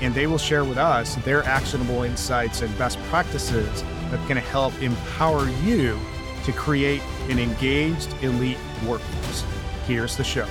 [0.00, 4.80] and they will share with us their actionable insights and best practices that can help
[4.82, 5.98] empower you
[6.44, 9.44] to create an engaged elite workforce.
[9.86, 10.46] Here's the show.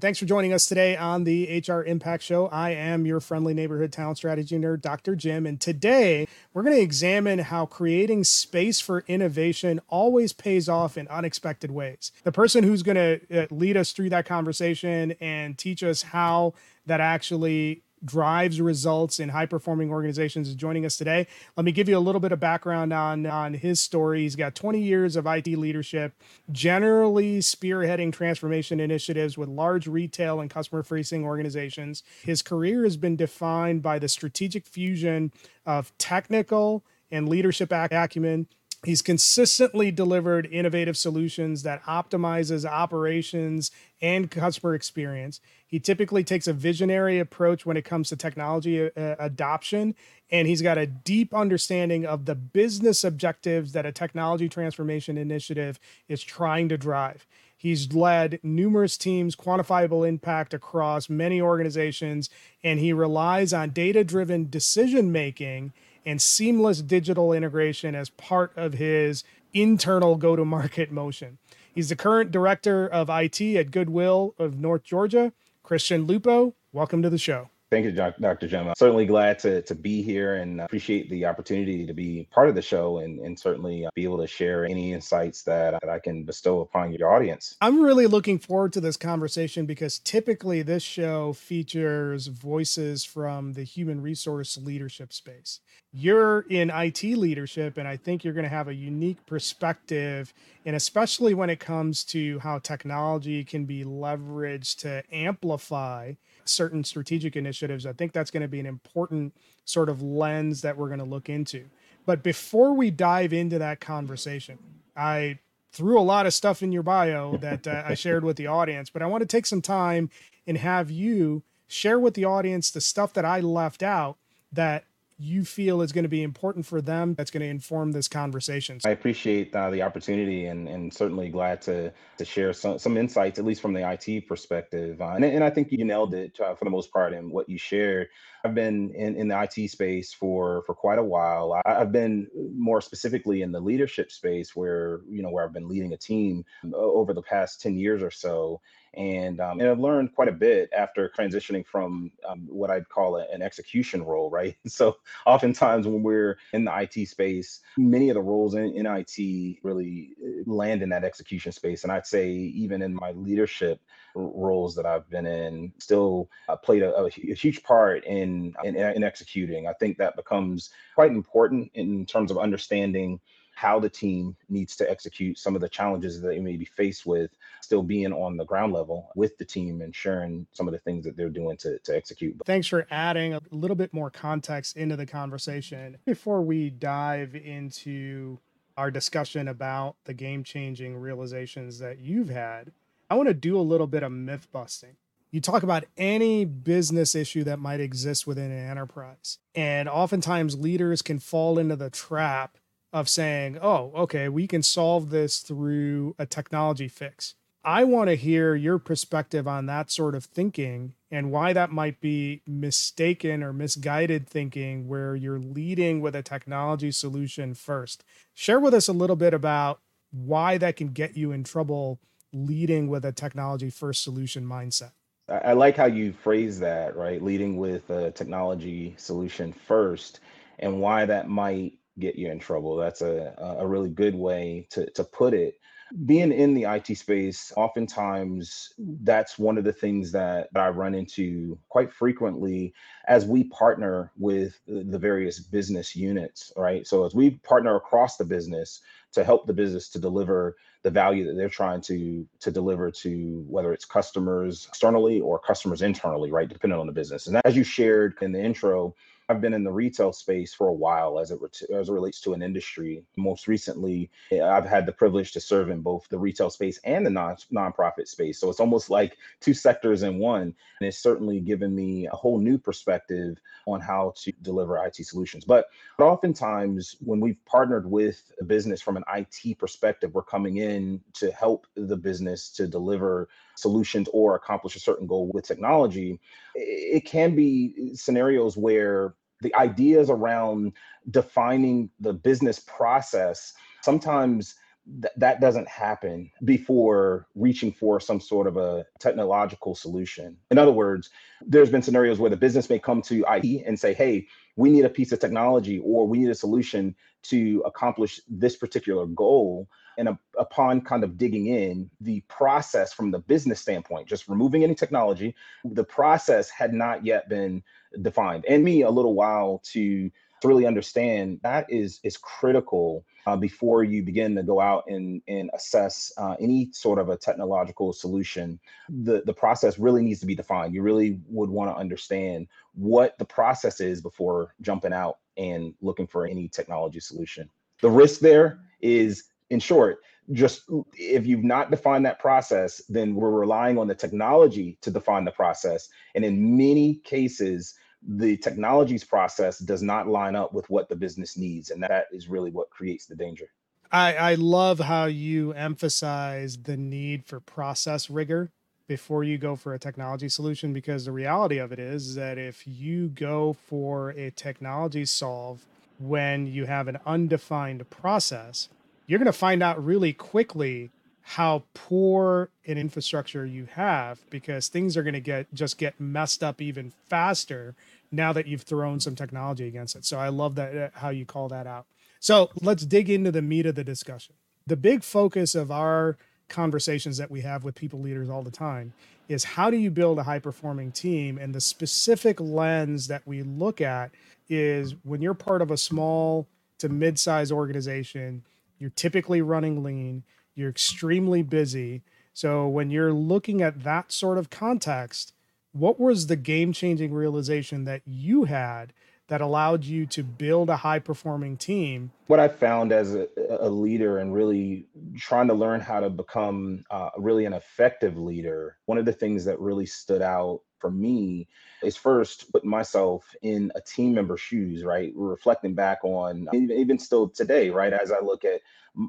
[0.00, 2.46] Thanks for joining us today on the HR Impact Show.
[2.46, 5.16] I am your friendly neighborhood talent strategy nerd, Dr.
[5.16, 5.44] Jim.
[5.44, 11.08] And today we're going to examine how creating space for innovation always pays off in
[11.08, 12.12] unexpected ways.
[12.22, 16.54] The person who's going to uh, lead us through that conversation and teach us how
[16.86, 21.26] that actually drives results in high performing organizations is joining us today.
[21.56, 24.22] Let me give you a little bit of background on, on his story.
[24.22, 26.14] He's got 20 years of IT leadership,
[26.50, 32.02] generally spearheading transformation initiatives with large retail and customer facing organizations.
[32.22, 35.32] His career has been defined by the strategic fusion
[35.66, 38.46] of technical and leadership acumen
[38.84, 45.40] He's consistently delivered innovative solutions that optimizes operations and customer experience.
[45.66, 49.96] He typically takes a visionary approach when it comes to technology uh, adoption,
[50.30, 55.80] and he's got a deep understanding of the business objectives that a technology transformation initiative
[56.08, 57.26] is trying to drive.
[57.56, 62.30] He's led numerous teams, quantifiable impact across many organizations,
[62.62, 65.72] and he relies on data driven decision making
[66.08, 71.36] and seamless digital integration as part of his internal go to market motion.
[71.70, 75.34] He's the current director of IT at Goodwill of North Georgia.
[75.62, 77.50] Christain Lupoe, welcome to the show.
[77.70, 78.48] Thank you, Dr.
[78.48, 78.66] Jim.
[78.66, 82.54] I'm certainly glad to, to be here and appreciate the opportunity to be part of
[82.54, 85.98] the show and, and certainly uh, be able to share any insights that, that I
[85.98, 87.56] can bestow upon your audience.
[87.60, 93.64] I'm really looking forward to this conversation because typically this show features voices from the
[93.64, 95.60] human resource leadership space.
[95.92, 100.32] You're in IT leadership, and I think you're going to have a unique perspective,
[100.64, 106.14] and especially when it comes to how technology can be leveraged to amplify
[106.48, 107.86] certain strategic initiatives.
[107.86, 111.04] I think that's going to be an important sort of lens that we're going to
[111.04, 111.66] look into.
[112.06, 114.58] But before we dive into that conversation,
[114.96, 115.38] I
[115.72, 118.90] threw a lot of stuff in your bio that uh, I shared with the audience,
[118.90, 120.10] but I want to take some time
[120.46, 124.16] and have you share with the audience the stuff that I left out
[124.52, 124.84] that
[125.18, 128.78] you feel is going to be important for them that's going to inform this conversation.
[128.84, 133.38] I appreciate uh, the opportunity and, and certainly glad to, to share some, some insights,
[133.38, 135.00] at least from the IT perspective.
[135.00, 137.48] Uh, and, and I think you nailed it uh, for the most part in what
[137.48, 138.08] you shared.
[138.44, 141.60] I've been in, in the IT space for, for quite a while.
[141.66, 145.68] I, have been more specifically in the leadership space where, you know, where I've been
[145.68, 148.60] leading a team uh, over the past 10 years or so
[148.94, 153.16] and um, and I've learned quite a bit after transitioning from um, what I'd call
[153.16, 154.56] a, an execution role, right?
[154.78, 159.58] So oftentimes when we're in the IT space, many of the roles in, in IT
[159.64, 163.80] really uh, land in that execution space, and I'd say even in my leadership
[164.14, 169.02] roles that I've been in, still uh, played a, a, huge part in, in in
[169.02, 169.66] executing.
[169.66, 173.20] I think that becomes quite important in terms of understanding
[173.58, 177.04] how the team needs to execute some of the challenges that they may be faced
[177.04, 180.78] with, still being on the ground level with the team and sharing some of the
[180.78, 182.36] things that they're doing to, to execute.
[182.46, 185.96] Thanks for adding a little bit more context into the conversation.
[186.06, 188.38] Before we dive into
[188.76, 192.70] our discussion about the game changing realizations that you've had,
[193.10, 194.94] I want to do a little bit of myth busting
[195.30, 199.38] you talk about any business issue that might exist within an enterprise.
[199.54, 202.56] And oftentimes leaders can fall into the trap
[202.92, 207.34] of saying, oh, okay, we can solve this through a technology fix.
[207.64, 212.00] I want to hear your perspective on that sort of thinking and why that might
[212.00, 218.04] be mistaken or misguided thinking where you're leading with a technology solution first.
[218.32, 219.80] Share with us a little bit about
[220.10, 222.00] why that can get you in trouble
[222.32, 224.92] leading with a technology first solution mindset.
[225.28, 227.22] I like how you phrase that, right?
[227.22, 230.20] Leading with a technology solution first
[230.58, 232.76] and why that might get you in trouble.
[232.76, 235.58] That's a, a really good way to, to put it.
[236.04, 241.58] Being in the IT space, oftentimes that's one of the things that, I run into
[241.70, 242.74] quite frequently
[243.06, 246.86] as we partner with the various business units, right?
[246.86, 251.26] So as we partner across the business to help the business to deliver the value
[251.26, 256.48] that they're trying to to deliver to whether it's customers externally or customers internally, right?
[256.48, 257.26] Depending on the business.
[257.26, 258.94] And as you shared in the intro,
[259.28, 261.38] I've been in the retail space for a while as it
[261.70, 263.04] as it relates to an industry.
[263.16, 267.04] Most recently, eh, I've had the privilege to serve in both the retail space and
[267.04, 268.40] the non nonprofit space.
[268.40, 272.38] So it's almost like two sectors in one, and it's certainly given me a whole
[272.38, 275.44] new perspective on how to deliver IT solutions.
[275.44, 275.66] But,
[275.98, 281.02] but oftentimes, when we've partnered with a business from an IT perspective, we're coming in
[281.14, 283.28] to help the business to deliver
[283.58, 286.20] solutions or accomplish a certain goal with technology.
[286.54, 290.72] It can be scenarios where the ideas around
[291.10, 293.52] defining the business process
[293.82, 294.54] sometimes
[295.02, 300.36] th- that doesn't happen before reaching for some sort of a technological solution.
[300.50, 301.10] In other words,
[301.46, 304.26] there's been scenarios where the business may come to IT and say, hey,
[304.56, 309.06] we need a piece of technology or we need a solution to accomplish this particular
[309.06, 309.68] goal.
[309.98, 314.62] And a, upon kind of digging in, the process from the business standpoint, just removing
[314.62, 315.34] any technology,
[315.64, 317.62] the process had not yet been
[318.00, 318.46] defined.
[318.48, 320.10] And me a little while to
[320.40, 325.20] to really understand that is is critical uh, before you begin to go out and,
[325.28, 328.58] and assess uh, any sort of a technological solution.
[328.88, 330.72] The, the process really needs to be defined.
[330.74, 336.06] You really would want to understand what the process is before jumping out and looking
[336.06, 337.50] for any technology solution.
[337.82, 340.00] The risk there is, in short,
[340.32, 340.62] just
[340.94, 345.30] if you've not defined that process, then we're relying on the technology to define the
[345.30, 345.88] process.
[346.14, 347.74] And in many cases,
[348.06, 351.70] the technology's process does not line up with what the business needs.
[351.70, 353.46] And that is really what creates the danger.
[353.90, 358.50] I, I love how you emphasize the need for process rigor
[358.86, 362.66] before you go for a technology solution because the reality of it is that if
[362.66, 365.64] you go for a technology solve
[365.98, 368.68] when you have an undefined process,
[369.08, 370.90] you're going to find out really quickly
[371.22, 376.44] how poor an infrastructure you have because things are going to get just get messed
[376.44, 377.74] up even faster
[378.12, 380.04] now that you've thrown some technology against it.
[380.04, 381.86] So I love that uh, how you call that out.
[382.20, 384.36] So let's dig into the meat of the discussion.
[384.66, 386.16] The big focus of our
[386.48, 388.92] conversations that we have with people leaders all the time
[389.28, 393.42] is how do you build a high performing team and the specific lens that we
[393.42, 394.10] look at
[394.48, 396.46] is when you're part of a small
[396.78, 398.42] to mid-sized organization
[398.78, 400.22] you're typically running lean
[400.58, 402.02] you're extremely busy.
[402.34, 405.32] So when you're looking at that sort of context,
[405.70, 408.92] what was the game changing realization that you had
[409.28, 412.10] that allowed you to build a high performing team?
[412.28, 413.26] What I found as a,
[413.60, 414.86] a, leader and really
[415.16, 419.44] trying to learn how to become uh, really an effective leader, one of the things
[419.46, 421.48] that really stood out for me
[421.82, 425.12] is first putting myself in a team member's shoes, right?
[425.14, 427.92] Reflecting back on even still today, right?
[427.92, 428.60] As I look at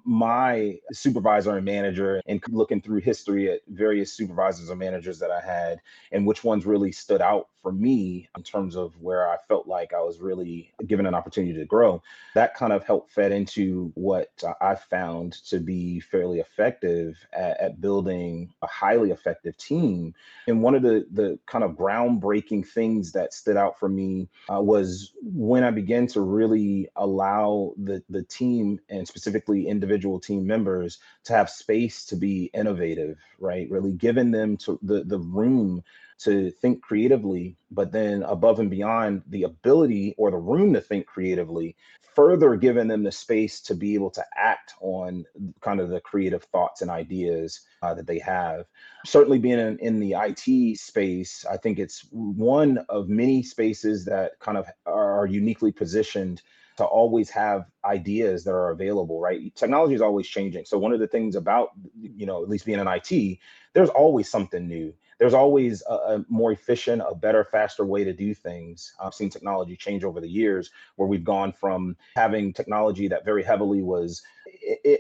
[0.06, 5.42] my supervisor and manager and looking through history at various supervisors or managers that I
[5.42, 5.81] had
[6.12, 9.94] and which ones really stood out for me in terms of where I felt like
[9.94, 12.04] I was really given an opportunity to grow.
[12.36, 17.82] That kind of helped fed into what I found to be fairly effective at, at
[17.82, 20.14] building a highly effective team.
[20.48, 24.62] And one of the the kind of groundbreaking things that stood out for me uh,
[24.62, 31.00] was when I began to really allow the the team and specifically individual team members
[31.26, 33.70] to have space to be innovative, right?
[33.70, 35.84] Really giving them to the the room
[36.19, 41.06] to think creatively, but then above and beyond the ability or the room to think
[41.06, 41.75] creatively,
[42.13, 45.26] further giving them the space to be able to act on
[45.61, 48.66] kind of the creative thoughts and ideas uh, that they have.
[49.06, 54.38] Certainly, being in, in the IT space, I think it's one of many spaces that
[54.40, 56.42] kind of are uniquely positioned
[56.76, 59.54] to always have ideas that are available right?
[59.56, 60.64] Technology is always changing.
[60.64, 61.71] So one of the things about
[62.02, 63.40] you know at least being in IT
[63.73, 68.14] there's always something new there's always a, a, more efficient, a better, faster way to
[68.14, 68.94] do things.
[68.99, 73.44] I've seen technology change over the years where we've gone from having technology that very
[73.44, 74.23] heavily was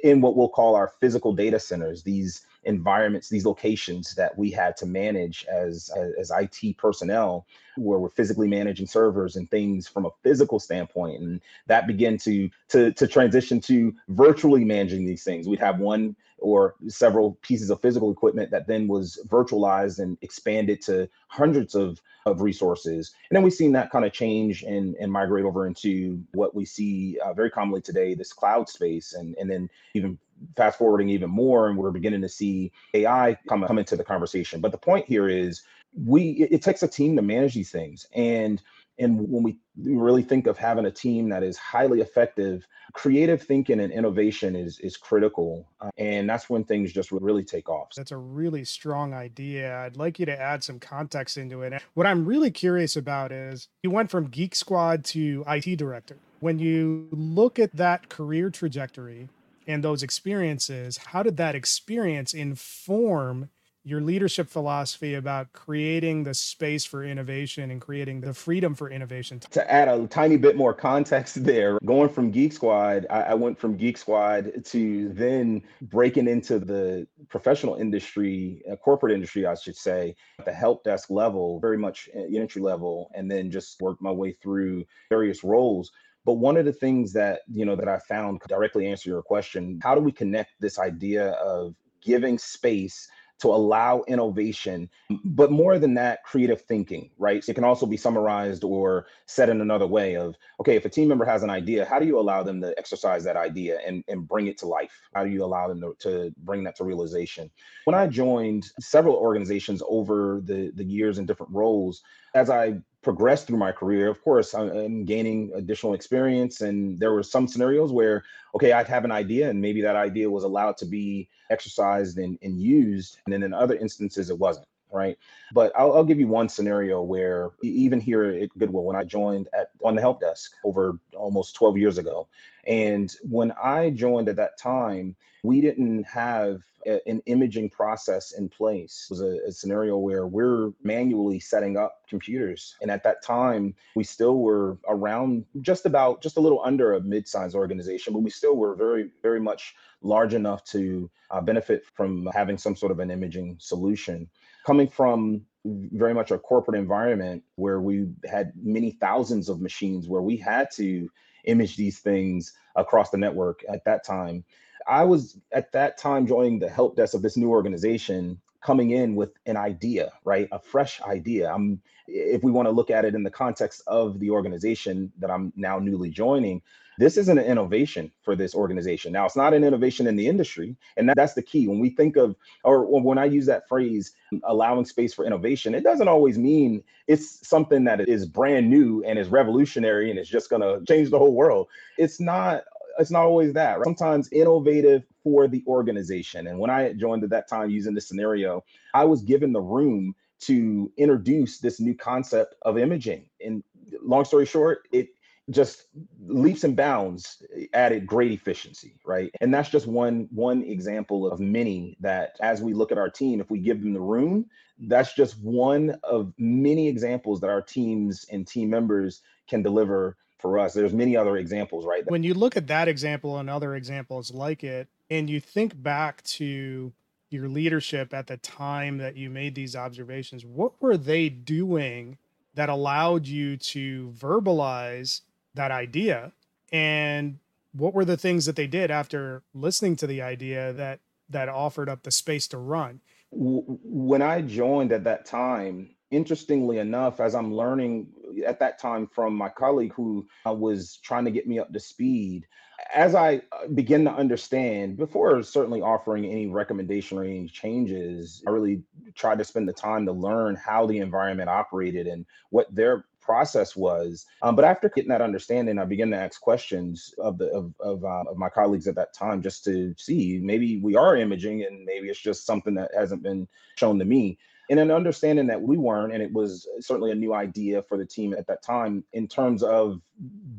[0.03, 4.75] in what we'll call our physical data centers, these environments, these locations that we had
[4.77, 7.45] to manage as, as, as IT personnel,
[7.77, 11.21] where we're physically managing servers and things from a physical standpoint.
[11.21, 15.47] And that began to, to, to transition to virtually managing these things.
[15.47, 20.81] We'd have one or several pieces of physical equipment that then was virtualized and expanded
[20.81, 23.13] to hundreds of, of resources.
[23.29, 26.65] And then we've seen that kind of change and, and migrate over into what we
[26.65, 30.17] see uh, very commonly today, this cloud space, and, and then even
[30.55, 34.61] fast forwarding even more, and we're beginning to see AI come, come into the conversation.
[34.61, 35.63] But the point here is
[36.05, 38.07] we it, it takes a team to manage these things.
[38.13, 38.61] And
[38.99, 43.79] And when we really think of having a team that is highly effective, creative thinking
[43.79, 47.89] and innovation is is critical, uh, and that's when things just really take off.
[47.95, 49.77] That's a really strong idea.
[49.77, 51.81] I'd like you to add some context into it.
[51.93, 56.17] What I'm really curious about is you went from Geek Squad to IT director.
[56.39, 59.29] When you look at that career trajectory
[59.67, 63.49] and those experiences, how did that experience inform
[63.83, 69.39] your leadership philosophy about creating the space for innovation and creating the freedom for innovation.
[69.51, 73.57] To add a tiny bit more context there, going from Geek Squad, I, I went
[73.57, 79.77] from Geek Squad to then breaking into the professional industry, uh, corporate industry, I should
[79.77, 84.11] say, at the help desk level, very much entry level, and then just worked my
[84.11, 85.91] way through various roles.
[86.25, 89.79] But one of the things that you know that I found directly answer your question:
[89.81, 93.07] How do we connect this idea of giving space
[93.39, 95.19] to allow innovation, mm.
[95.23, 97.43] but more than that, creative thinking, right?
[97.43, 100.89] So it can also be summarized or said in another way of, okay, if a
[100.89, 104.03] team member has an idea, how do you allow them to exercise that idea and,
[104.07, 104.91] and bring it to life?
[105.13, 107.49] How do you allow them to, to bring that to realization?
[107.85, 112.01] When I joined several organizations over the, the years in different roles,
[112.35, 116.61] as I progressed through my career, of course, uh, I'm gaining additional experience.
[116.61, 118.23] And there were some scenarios where,
[118.55, 122.37] okay, I'd have an idea and maybe that idea was allowed to be exercised and,
[122.41, 123.19] and used.
[123.25, 124.65] And then in other instances, it wasn't.
[124.91, 125.17] Right.
[125.53, 129.47] But I'll, I'll give you one scenario where even here at Goodwill, when I joined
[129.53, 132.27] at on the help desk over almost 12 years ago,
[132.65, 138.49] and when I joined at that time, we didn't have a, an imaging process in
[138.49, 139.07] place.
[139.09, 142.75] It was a, a, scenario where we're manually setting up computers.
[142.81, 147.01] And at that time, we still were around just about, just a little under a
[147.01, 151.83] mid sized organization, but we still were very, very much large enough to uh, benefit
[151.93, 154.29] from having some sort of an imaging solution.
[154.69, 160.21] Coming from very much a corporate environment where we had many thousands of machines where
[160.21, 161.09] we had to
[161.45, 164.43] image these things across the network at that time.
[164.87, 169.15] I was at that time joining the help desk of this new organization, coming in
[169.15, 170.47] with an idea, right?
[170.51, 171.51] A fresh idea.
[171.53, 175.29] I'm if we want to look at it in the context of the organization that
[175.29, 176.61] I'm now newly joining,
[176.97, 179.13] this isn't an innovation for this organization.
[179.13, 181.67] Now, it's not an innovation in the industry, and that, that's the key.
[181.67, 184.11] When we think of, or when I use that phrase,
[184.43, 189.17] allowing space for innovation, it doesn't always mean it's something that is brand new and
[189.17, 191.67] is revolutionary and is just going to change the whole world.
[191.97, 192.63] It's not
[192.99, 193.79] it's not always that.
[193.79, 193.85] Right?
[193.85, 196.47] Sometimes innovative for the organization.
[196.47, 198.63] And when I joined at that time using this scenario,
[198.93, 203.29] I was given the room to introduce this new concept of imaging.
[203.43, 203.63] And
[204.01, 205.09] long story short, it
[205.49, 205.87] just
[206.27, 207.41] leaps and bounds
[207.73, 212.73] added great efficiency right and that's just one one example of many that as we
[212.73, 214.45] look at our team if we give them the room
[214.81, 220.57] that's just one of many examples that our teams and team members can deliver for
[220.57, 220.73] us.
[220.73, 222.09] There's many other examples, right?
[222.09, 226.23] When you look at that example and other examples like it, and you think back
[226.23, 226.91] to
[227.29, 232.17] your leadership at the time that you made these observations, what were they doing
[232.55, 235.21] that allowed you to verbalize
[235.53, 236.31] that idea?
[236.71, 237.39] And
[237.73, 241.89] what were the things that they did after listening to the idea that that offered
[241.89, 243.01] up the space to run?
[243.31, 248.07] When I joined at that time, interestingly enough, as I'm learning
[248.45, 251.79] at that time from my colleague who uh, was trying to get me up to
[251.79, 252.47] speed,
[252.93, 258.51] as I uh, begin to understand, before certainly offering any recommendation or any changes, I
[258.51, 258.81] really
[259.15, 263.75] tried to spend the time to learn how the environment operated and what their process
[263.75, 264.25] was.
[264.41, 268.03] Um, but after getting that understanding, I began to ask questions of the of of,
[268.03, 271.85] uh, of, my colleagues at that time, just to see maybe we are imaging, and
[271.85, 273.47] maybe it's just something that hasn't been
[273.77, 274.39] shown to me
[274.69, 278.05] and an understanding that we weren't, and it was certainly a new idea for the
[278.05, 279.99] team at that time in terms of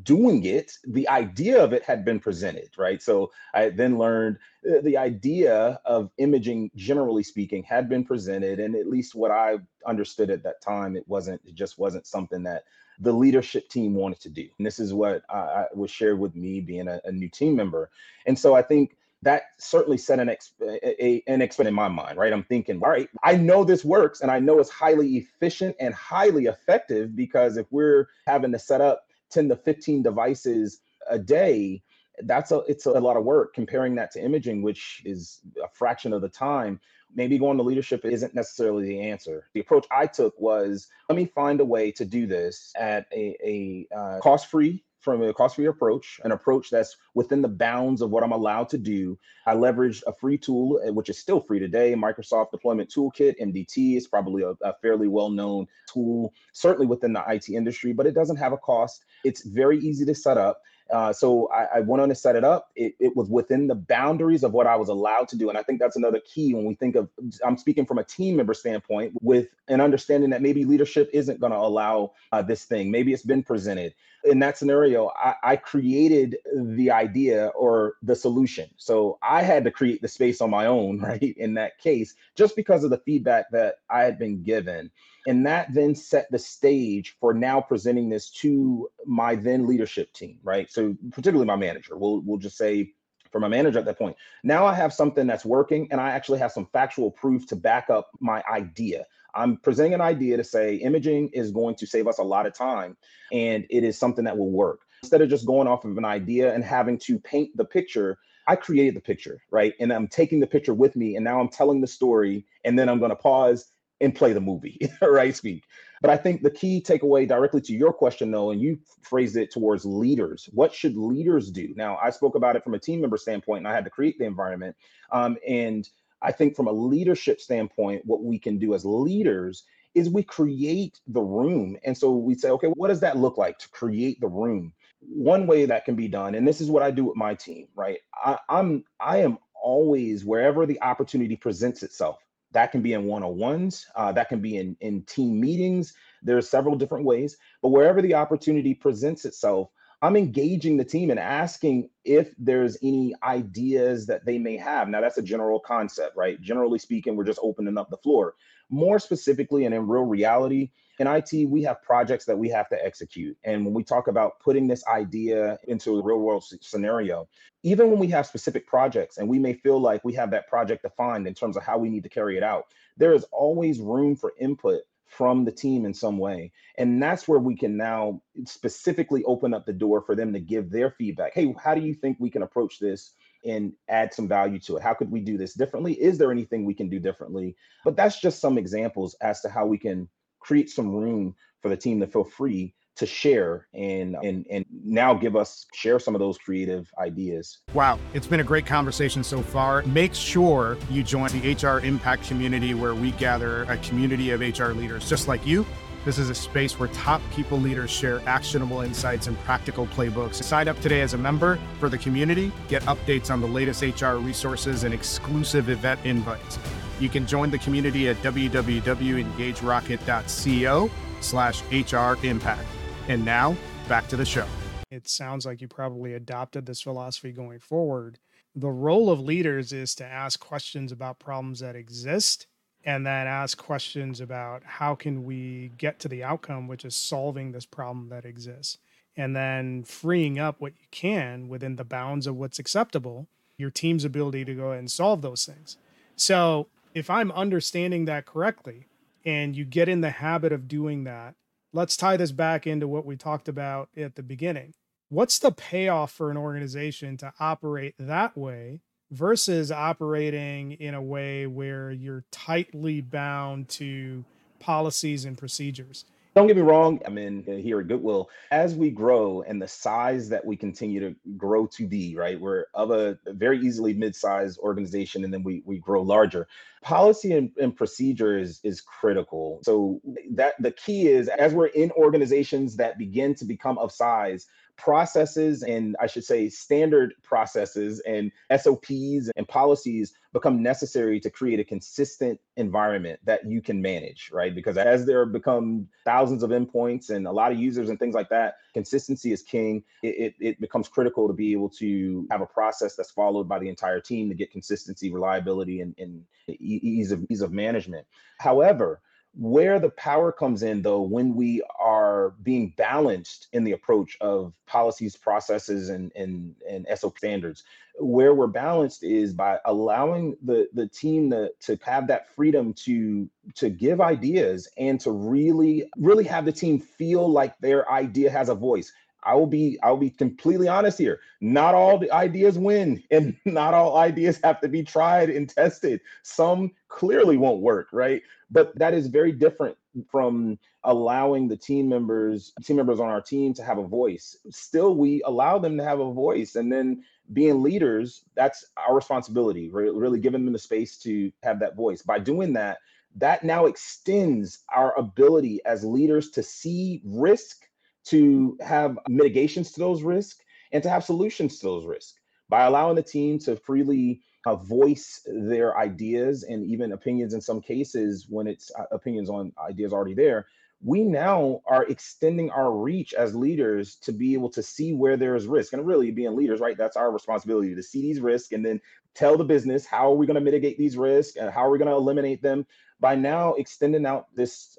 [0.03, 3.01] doing it, the idea of it had been presented, right?
[3.01, 4.37] So I then learned
[4.69, 9.59] uh, the idea of imaging, generally speaking, had been presented, and at least what I
[9.87, 12.63] understood at that time, it wasn't, it just wasn't something that
[12.99, 14.47] the leadership team wanted to do.
[14.57, 17.89] And this is what I, was shared with me being a, a new team member.
[18.25, 22.17] And so I think that certainly set an ex, a, an experiment in my mind,
[22.17, 22.33] right?
[22.33, 25.93] I'm thinking, all right, I know this works and I know it's highly efficient and
[25.93, 31.83] highly effective because if we're having to set up 10 to 15 devices a day,
[32.23, 36.13] that's a it's a lot of work comparing that to imaging, which is a fraction
[36.13, 36.79] of the time.
[37.13, 39.47] Maybe going to leadership isn't necessarily the answer.
[39.53, 43.35] The approach I took was let me find a way to do this at a,
[43.43, 48.11] a uh, cost-free from a cost free approach, an approach that's within the bounds of
[48.11, 49.17] what I'm allowed to do.
[49.45, 53.97] I leveraged a free tool, uh, which is still free today Microsoft Deployment Toolkit, MDT.
[53.97, 58.13] is probably a, a fairly well known tool, certainly within the IT industry, but it
[58.13, 59.05] doesn't have a cost.
[59.23, 60.61] It's very easy to set up.
[60.91, 62.69] Uh, so I, I, went on to set it up.
[62.75, 65.47] It, it, was within the boundaries of what I was allowed to do.
[65.47, 67.09] And I think that's another key when we think of,
[67.45, 71.53] I'm speaking from a team member standpoint with an understanding that maybe leadership isn't going
[71.53, 72.91] to allow uh, this thing.
[72.91, 73.93] Maybe it's been presented.
[74.25, 78.69] In that scenario, I, I created the idea or the solution.
[78.77, 81.33] So I had to create the space on my own, right?
[81.37, 84.91] In that case, just because of the feedback that I had been given.
[85.27, 90.39] And that then set the stage for now presenting this to my then leadership team,
[90.43, 90.71] right?
[90.71, 91.95] So particularly my manager.
[91.95, 92.93] We'll we'll just say
[93.31, 94.15] for my manager at that point.
[94.43, 97.89] Now I have something that's working and I actually have some factual proof to back
[97.89, 99.05] up my idea.
[99.33, 102.53] I'm presenting an idea to say imaging is going to save us a lot of
[102.53, 102.97] time
[103.31, 104.81] and it is something that will work.
[105.03, 108.55] Instead of just going off of an idea and having to paint the picture, I
[108.55, 109.73] created the picture, right?
[109.79, 112.89] And I'm taking the picture with me and now I'm telling the story and then
[112.89, 115.35] I'm going to pause and play the movie, right?
[115.35, 115.63] Speak.
[116.01, 119.51] But I think the key takeaway directly to your question, though, and you phrased it
[119.51, 120.49] towards leaders.
[120.51, 121.73] What should leaders do?
[121.75, 124.17] Now, I spoke about it from a team member standpoint, and I had to create
[124.17, 124.75] the environment.
[125.11, 125.87] Um, and
[126.23, 130.99] I think from a leadership standpoint, what we can do as leaders is we create
[131.07, 131.77] the room.
[131.85, 134.73] And so we say, okay, what does that look like to create the room?
[135.01, 137.67] One way that can be done, and this is what I do with my team,
[137.75, 137.99] right?
[138.23, 142.19] I, I'm I am always wherever the opportunity presents itself
[142.51, 145.93] that can be in one-on-ones uh, that can be in, in team meetings.
[146.21, 149.69] There's several different ways but wherever the opportunity presents itself
[150.01, 154.89] i'm engaging the team and asking if there's any ideas that they may have.
[154.89, 156.41] Now that's a general concept right?
[156.41, 158.35] Generally speaking we're just opening up the floor.
[158.69, 162.85] More specifically and in real reality in IT, we have projects that we have to
[162.85, 163.35] execute.
[163.43, 167.27] And when we talk about putting this idea into a real world scenario,
[167.63, 170.83] even when we have specific projects and we may feel like we have that project
[170.83, 172.65] defined in terms of how we need to carry it out,
[172.97, 176.51] there is always room for input from the team in some way.
[176.77, 180.69] And that's where we can now specifically open up the door for them to give
[180.69, 181.33] their feedback.
[181.33, 183.13] Hey, how do you think we can approach this?
[183.43, 184.83] and add some value to it.
[184.83, 185.93] How could we do this differently?
[185.93, 187.55] Is there anything we can do differently?
[187.83, 190.07] But that's just some examples as to how we can
[190.41, 195.13] create some room for the team to feel free to share and and and now
[195.13, 197.59] give us share some of those creative ideas.
[197.73, 199.81] Wow, it's been a great conversation so far.
[199.83, 204.73] Make sure you join the HR Impact community where we gather a community of HR
[204.73, 205.65] leaders just like you.
[206.03, 210.43] This is a space where top people leaders share actionable insights and practical playbooks.
[210.43, 214.15] Sign up today as a member for the community, get updates on the latest HR
[214.15, 216.57] resources and exclusive event invites.
[217.01, 222.67] You can join the community at www.engagerocket.co slash HR impact.
[223.07, 223.55] And now
[223.89, 224.45] back to the show.
[224.91, 228.19] It sounds like you probably adopted this philosophy going forward.
[228.55, 232.45] The role of leaders is to ask questions about problems that exist
[232.83, 237.51] and then ask questions about how can we get to the outcome, which is solving
[237.51, 238.77] this problem that exists.
[239.17, 243.25] And then freeing up what you can within the bounds of what's acceptable,
[243.57, 245.77] your team's ability to go and solve those things.
[246.15, 248.87] So if I'm understanding that correctly
[249.25, 251.35] and you get in the habit of doing that,
[251.73, 254.73] let's tie this back into what we talked about at the beginning.
[255.09, 261.47] What's the payoff for an organization to operate that way versus operating in a way
[261.47, 264.23] where you're tightly bound to
[264.59, 266.05] policies and procedures?
[266.33, 267.01] Don't get me wrong.
[267.05, 268.29] I'm in uh, here at Goodwill.
[268.51, 272.39] As we grow and the size that we continue to grow to be, right?
[272.39, 276.47] We're of a very easily mid-sized organization, and then we we grow larger.
[276.83, 279.59] Policy and, and procedure is is critical.
[279.63, 279.99] So
[280.31, 285.63] that the key is as we're in organizations that begin to become of size, processes
[285.63, 291.63] and I should say standard processes and SOPs and policies become necessary to create a
[291.63, 294.55] consistent environment that you can manage, right?
[294.55, 298.29] Because as there become thousands of endpoints and a lot of users and things like
[298.29, 299.83] that, consistency is king.
[300.03, 303.59] It, it, it becomes critical to be able to have a process that's followed by
[303.59, 308.07] the entire team to get consistency, reliability, and, and ease of ease of management.
[308.39, 309.01] However,
[309.33, 314.53] where the power comes in, though, when we are being balanced in the approach of
[314.67, 317.63] policies, processes, and, and, and SOP standards,
[317.97, 323.29] where we're balanced is by allowing the, the team to, to have that freedom to,
[323.55, 328.49] to give ideas and to really, really have the team feel like their idea has
[328.49, 328.91] a voice.
[329.23, 331.19] I will be I will be completely honest here.
[331.41, 336.01] Not all the ideas win and not all ideas have to be tried and tested.
[336.23, 338.21] Some clearly won't work, right?
[338.49, 339.77] But that is very different
[340.09, 344.37] from allowing the team members team members on our team to have a voice.
[344.49, 347.03] Still we allow them to have a voice and then
[347.33, 352.01] being leaders, that's our responsibility, really giving them the space to have that voice.
[352.01, 352.79] By doing that,
[353.15, 357.67] that now extends our ability as leaders to see risk
[358.05, 362.95] to have mitigations to those risks and to have solutions to those risks by allowing
[362.95, 368.47] the team to freely uh, voice their ideas and even opinions in some cases when
[368.47, 370.47] it's uh, opinions on ideas already there
[370.83, 375.35] we now are extending our reach as leaders to be able to see where there
[375.35, 375.73] is risk.
[375.73, 378.81] And really being leaders right that's our responsibility to see these risks and then
[379.13, 381.37] tell the business how are we going to mitigate these risks?
[381.37, 382.65] And how are we going to eliminate them
[383.01, 384.77] by now extending out this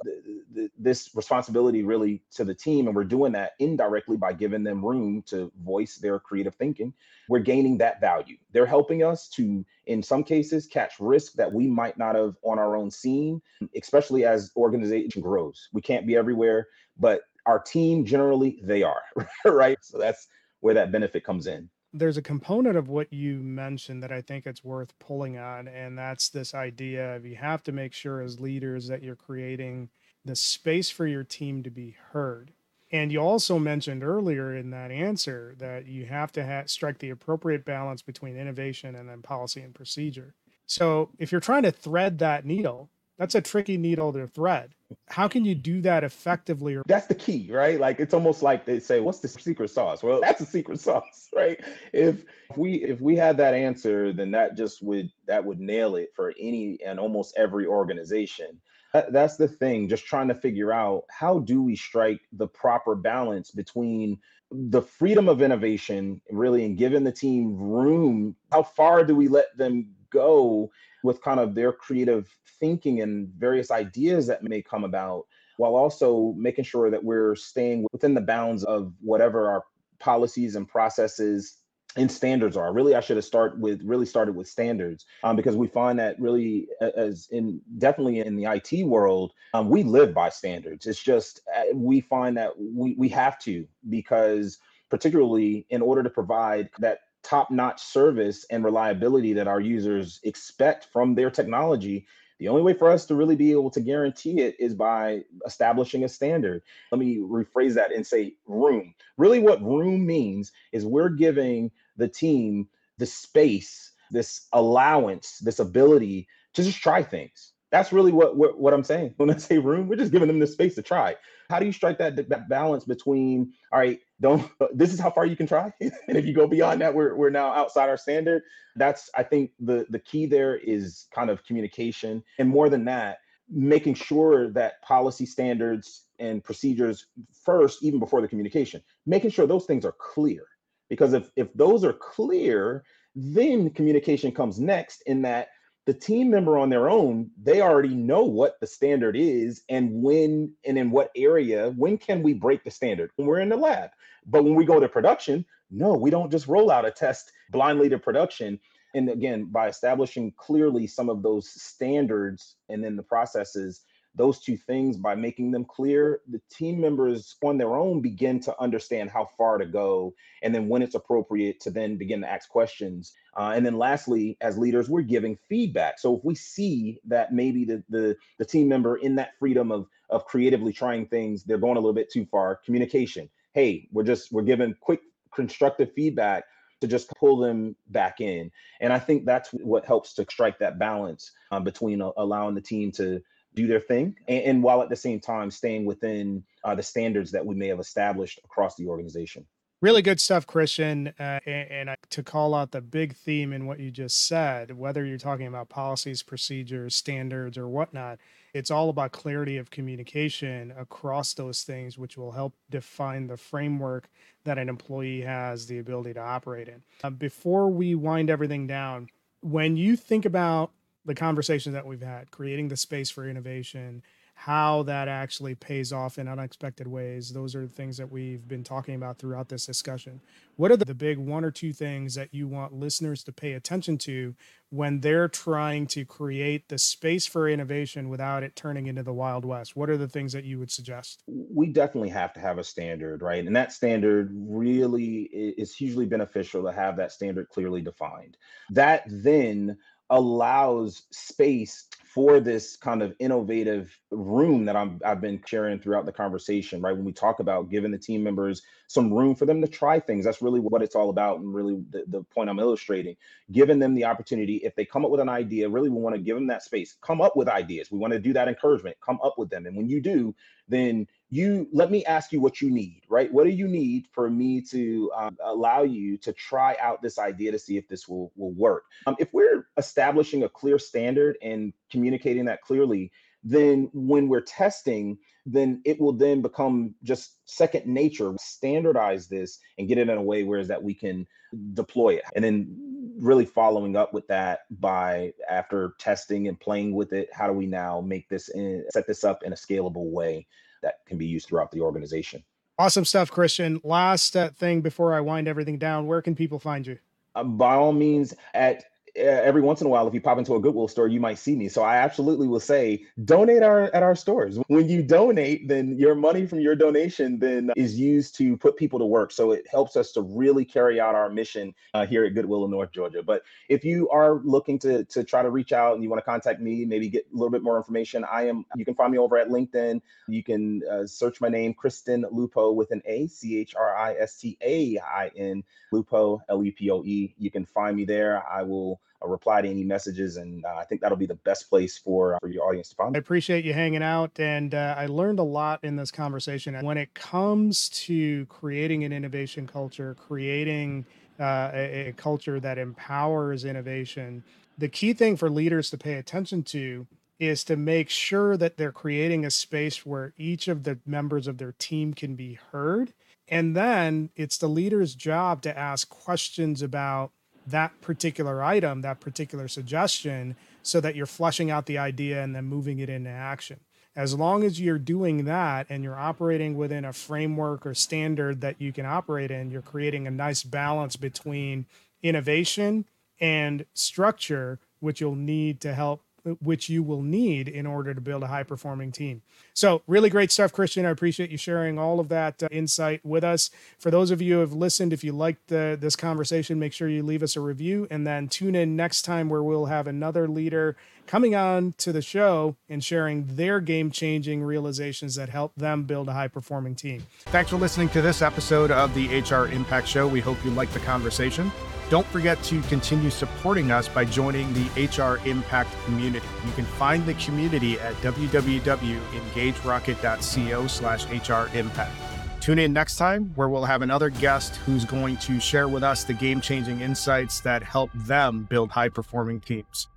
[0.78, 5.22] this responsibility really to the team and we're doing that indirectly by giving them room
[5.26, 6.94] to voice their creative thinking
[7.28, 8.37] we're gaining that value.
[8.52, 12.58] They're helping us to in some cases catch risk that we might not have on
[12.58, 13.42] our own seen
[13.76, 15.68] especially as organization grows.
[15.72, 19.02] We can't be everywhere but our team generally they are
[19.44, 19.78] right?
[19.82, 20.28] So that's
[20.61, 24.46] where that benefit comes in there's a component of what you mentioned that I think
[24.46, 28.40] it's worth pulling on, and that's this idea of you have to make sure as
[28.40, 29.90] leaders that you're creating
[30.24, 32.52] the space for your team to be heard.
[32.90, 37.11] And you also mentioned earlier in that answer that you have to ha- strike the
[37.11, 40.35] appropriate balance between innovation and then policy and procedure.
[40.66, 44.75] So if you're trying to thread that needle, that's a tricky needle to thread.
[45.09, 46.79] How can you do that effectively?
[46.87, 47.79] That's the key, right?
[47.79, 51.29] Like it's almost like they say, "What's the secret sauce?" Well, that's a secret sauce,
[51.35, 51.61] right?
[51.92, 52.25] If
[52.57, 56.33] we if we had that answer, then that just would that would nail it for
[56.38, 58.61] any and almost every organization.
[58.92, 62.94] That, that's the thing, just trying to figure out how do we strike the proper
[62.94, 64.18] balance between
[64.51, 68.37] the freedom of innovation, really, and giving the team room.
[68.51, 70.70] How far do we let them go
[71.03, 72.29] with kind of their creative
[72.61, 77.87] thinking and various ideas that may come about while also making sure that we're staying
[77.92, 79.64] within the bounds of whatever our
[79.98, 81.59] policies and processes
[81.96, 82.72] and standards are.
[82.72, 86.18] Really i should have started with really started with standards um, because we find that
[86.18, 90.87] really as in definitely in the it world um, we live by standards.
[90.87, 96.11] It's just uh, we find that we, we have to because particularly in order to
[96.11, 102.06] provide that top notch service and reliability that our users expect from their technology,
[102.38, 106.04] the only way for us to really be able to guarantee it is by establishing
[106.04, 106.62] a standard.
[106.90, 108.94] Let me rephrase that and say room.
[109.16, 116.26] Really, what room means is we're giving the team the space, this allowance, this ability
[116.54, 117.51] to just try things.
[117.72, 119.14] That's really what, what, what I'm saying.
[119.16, 121.16] When I say room, we're just giving them the space to try.
[121.50, 125.26] How do you strike that, that balance between, all right, don't this is how far
[125.26, 128.42] you can try and if you go beyond that we're, we're now outside our standard
[128.76, 133.18] that's i think the the key there is kind of communication and more than that
[133.50, 137.06] making sure that policy standards and procedures
[137.44, 140.44] first even before the communication making sure those things are clear
[140.88, 145.48] because if if those are clear then communication comes next in that
[145.87, 150.53] the team member on their own they already know what the standard is and when
[150.64, 153.11] and in what area when can we break the standard?
[153.16, 153.90] When we're in the lab.
[154.27, 157.88] But when we go to production no we don't just roll out a test blindly
[157.88, 158.61] to production.
[158.95, 163.81] And again by establishing clearly some of those standards and then the processes
[164.14, 168.61] those two things by making them clear the team members on their own begin to
[168.61, 172.48] understand how far to go and then when it's appropriate to then begin to ask
[172.48, 173.12] questions.
[173.37, 175.98] Uh, and then lastly as leaders we're giving feedback.
[175.98, 179.87] So if we see that maybe the, the the team member in that freedom of
[180.11, 183.31] of creatively trying things they're going a little bit too far communication.
[183.55, 185.01] Hey we're just we're giving quick
[185.35, 186.44] constructive feedback
[186.83, 188.51] to just pull them back in.
[188.81, 192.61] And i think that's what helps to strike that balance uh, between uh, allowing the
[192.61, 193.22] team to
[193.54, 197.30] do their thing, and, and while at the same time staying within uh, the standards
[197.32, 199.44] that we may have established across the organization.
[199.82, 201.08] Really good stuff, Christain.
[201.18, 205.04] Uh, and, and to call out the big theme in what you just said, whether
[205.04, 208.20] you're talking about policies, procedures, standards, or whatnot,
[208.54, 214.08] it's all about clarity of communication across those things, which will help define the framework
[214.44, 216.84] that an employee has the ability to operate in.
[217.02, 219.08] Uh, before we wind everything down,
[219.40, 220.70] when you think about
[221.04, 224.02] the conversations that we've had, creating the space for innovation,
[224.34, 227.32] how that actually pays off in unexpected ways.
[227.32, 230.20] Those are the things that we've been talking about throughout this discussion.
[230.56, 233.98] What are the big one or two things that you want listeners to pay attention
[233.98, 234.34] to
[234.70, 239.44] when they're trying to create the space for innovation without it turning into the Wild
[239.44, 239.76] West?
[239.76, 241.22] What are the things that you would suggest?
[241.28, 243.46] We definitely have to have a standard, right?
[243.46, 248.38] And that standard really is hugely beneficial to have that standard clearly defined.
[248.70, 249.76] That then
[250.12, 256.12] allows space for this kind of innovative room that I'm, I've been sharing throughout the
[256.12, 256.94] conversation, right?
[256.94, 260.27] When we talk about giving the team members some room for them to try things,
[260.27, 261.40] that's really what it's all about.
[261.40, 263.16] And really the, the point I'm illustrating,
[263.51, 266.20] giving them the opportunity, if they come up with an idea, really we want to
[266.20, 267.90] give them that space, come up with ideas.
[267.90, 269.64] We want to do that encouragement, come up with them.
[269.64, 270.35] And when you do,
[270.68, 273.33] then you let me ask you what you need, right?
[273.33, 277.51] What do you need for me to um, allow you to try out this idea
[277.53, 278.85] to see if this will will work?
[279.07, 285.16] Um, if we're establishing a clear standard and communicating that clearly, then when we're testing,
[285.47, 288.35] then it will then become just second nature.
[288.38, 291.27] Standardize this and get it in a way where is that we can
[291.73, 292.77] deploy it, and then
[293.18, 297.31] really following up with that by after testing and playing with it.
[297.33, 300.47] How do we now make this in, set this up in a scalable way?
[300.83, 302.42] That can be used throughout the organization.
[302.79, 303.81] Awesome stuff, Christain.
[303.85, 306.99] Last uh, thing before I wind everything down, where can people find you?
[307.35, 310.61] Uh, by all means, at every once in a while, if you pop into a
[310.61, 311.68] Goodwill store, you might see me.
[311.68, 314.59] So I absolutely will say, donate our at our stores.
[314.68, 318.98] When you donate, then your money from your donation then is used to put people
[318.98, 319.33] to work.
[319.33, 322.70] So it helps us to really carry out our mission uh, here at Goodwill in
[322.70, 323.22] North Georgia.
[323.22, 326.25] But if you are looking to to try to reach out and you want to
[326.25, 328.64] contact me, maybe get a little bit more information, I am.
[328.77, 330.01] You can find me over at LinkedIn.
[330.29, 334.14] You can uh, search my name, Christain Lupoe, with an A, C H R I
[334.14, 337.35] S T A I N, Lupoe, L U P O E.
[337.38, 338.42] You can find me there.
[338.48, 340.36] I will uh, reply to any messages.
[340.36, 342.96] And uh, I think that'll be the best place for, uh, for your audience to
[342.96, 343.16] find.
[343.16, 344.38] I appreciate you hanging out.
[344.38, 346.74] And uh, I learned a lot in this conversation.
[346.74, 351.06] And when it comes to creating an innovation culture, creating
[351.38, 354.42] uh, a, a culture that empowers innovation,
[354.78, 357.06] the key thing for leaders to pay attention to
[357.38, 361.58] is to make sure that they're creating a space where each of the members of
[361.58, 363.12] their team can be heard.
[363.48, 367.32] And then it's the leader's job to ask questions about
[367.66, 372.64] that particular item, that particular suggestion, so that you're fleshing out the idea and then
[372.64, 373.81] moving it into action.
[374.14, 378.81] As long as you're doing that and you're operating within a framework or standard that
[378.81, 381.87] you can operate in, you're creating a nice balance between
[382.22, 383.07] innovation
[383.40, 386.22] and structure, which you'll need to help
[386.61, 389.42] which you will need in order to build a high performing team.
[389.74, 391.07] So, really great stuff, Christain.
[391.07, 393.70] I appreciate you sharing all of that uh, insight with us.
[393.98, 397.09] For those of you who have listened, if you liked the, this conversation, make sure
[397.09, 400.48] you leave us a review and then tune in next time where we'll have another
[400.48, 406.02] leader coming on to the show and sharing their game changing realizations that help them
[406.05, 407.24] build a high performing team.
[407.46, 410.26] Thanks for listening to this episode of the HR Impact Show.
[410.26, 411.70] We hope you liked the conversation.
[412.12, 416.46] Don't forget to continue supporting us by joining the HR Impact community.
[416.66, 422.12] You can find the community at www.engagerocket.co slash HR Impact.
[422.61, 426.25] Tune in next time where we'll have another guest who's going to share with us
[426.25, 430.09] the game changing insights that help them build high performing teams.